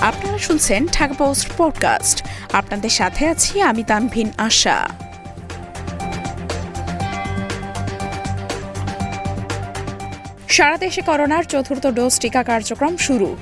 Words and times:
আপনারা 0.00 0.38
শুনছেন 0.38 0.86
Dhaka 0.86 1.14
post 1.14 1.48
podcast. 1.56 2.24
আপনাদের 2.52 2.90
সাথে 2.90 3.26
আছি 3.26 3.60
আমি 3.60 3.82
তানভিন 3.82 4.30
আশা। 4.38 4.88
সারা 10.48 10.78
দেশে 10.78 11.02
করোনার 11.02 11.44
চতুর্থ 11.44 11.86
ডোজ 11.86 12.20
টিকা 12.20 12.42
কার্যক্রম 12.42 12.96
শুরু। 12.96 13.36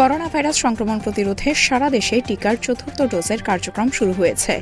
করোনা 0.00 0.28
ভাইরাস 0.32 0.56
সংক্রমণ 0.64 0.98
প্রতিরোধে 1.04 1.48
সারা 1.66 1.88
দেশে 1.96 2.16
টিকার 2.28 2.56
চতুর্থ 2.64 2.98
ডোজের 3.12 3.40
কার্যক্রম 3.48 3.88
শুরু 3.98 4.12
হয়েছে। 4.18 4.54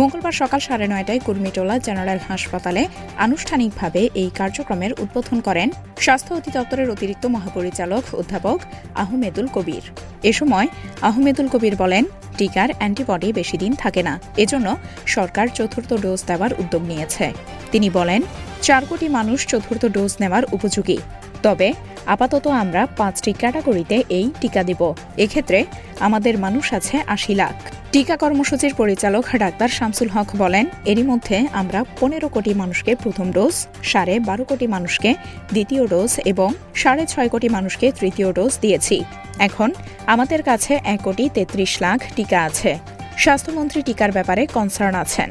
মঙ্গলবার 0.00 0.34
সকাল 0.40 0.60
সাড়ে 0.66 0.86
নয়টায় 0.92 1.20
কুর্মিটোলা 1.26 1.76
জেনারেল 1.86 2.20
হাসপাতালে 2.28 2.82
আনুষ্ঠানিকভাবে 3.24 4.00
এই 4.22 4.30
কার্যক্রমের 4.40 4.92
উদ্বোধন 5.02 5.38
করেন 5.48 5.68
স্বাস্থ্য 6.04 6.32
অধিদপ্তরের 6.38 6.88
অতিরিক্ত 6.94 7.24
মহাপরিচালক 7.34 8.04
অধ্যাপক 8.20 8.58
আহমেদুল 9.02 9.46
কবির। 9.56 9.84
এ 10.30 10.32
সময় 10.40 10.66
আহমেদুল 11.08 11.48
কবির 11.54 11.74
বলেন, 11.82 12.04
টিকার 12.38 12.68
অ্যান্টিবডি 12.78 13.28
বেশি 13.40 13.56
দিন 13.62 13.72
থাকে 13.82 14.02
না, 14.08 14.14
এজন্য 14.42 14.68
সরকার 15.14 15.46
চতুর্থ 15.58 15.90
ডোজ 16.04 16.20
দেওয়ার 16.30 16.52
উদ্যোগ 16.60 16.82
নিয়েছে। 16.90 17.26
তিনি 17.72 17.88
বলেন, 17.98 18.20
চার 18.66 18.82
কোটি 18.90 19.06
মানুষ 19.18 19.38
চতুর্থ 19.52 19.82
ডোজ 19.96 20.12
নেওয়ার 20.22 20.44
উপযোগী। 20.56 20.98
তবে 21.46 21.68
আপাতত 22.06 22.46
আমরা 22.62 22.82
পাঁচটি 22.96 23.32
ক্যাটাগরিতে 23.40 23.96
এই 24.18 24.26
টিকা 24.40 24.62
দেব। 24.68 24.82
এক্ষেত্রে 25.24 25.58
আমাদের 26.06 26.34
মানুষ 26.38 26.66
আছে 26.78 26.96
আশি 27.06 27.34
লাখ। 27.34 27.56
টিকা 27.92 28.16
কর্মসূচির 28.16 28.74
পরিচালক 28.74 29.24
ডাক্তার 29.36 29.68
শামসুল 29.68 30.08
হক 30.08 30.28
বলেন, 30.36 30.66
এরই 30.84 31.02
মধ্যে 31.02 31.36
আমরা 31.52 31.80
পনেরো 32.00 32.28
কোটি 32.28 32.54
মানুষকে 32.54 32.92
প্রথম 32.94 33.26
ডোজ, 33.32 33.66
সাড়ে 33.82 34.14
বারো 34.20 34.44
কোটি 34.44 34.66
মানুষকে 34.66 35.14
দ্বিতীয় 35.52 35.86
ডোজ 35.86 36.12
এবং 36.24 36.50
সাড়ে 36.74 37.04
ছয় 37.06 37.28
কোটি 37.28 37.48
মানুষকে 37.48 37.92
তৃতীয় 38.00 38.28
ডোজ 38.32 38.52
দিয়েছি। 38.60 38.96
এখন 39.38 39.70
আমাদের 40.06 40.42
কাছে 40.42 40.72
এক 40.84 41.00
কোটি 41.02 41.24
তেত্রিশ 41.34 41.72
লাখ 41.82 42.00
টিকা 42.16 42.38
আছে। 42.44 42.78
স্বাস্থ্যমন্ত্রী 43.16 43.82
টিকার 43.82 44.10
ব্যাপারে 44.12 44.46
কনসার্ন 44.46 44.94
আছেন। 44.94 45.30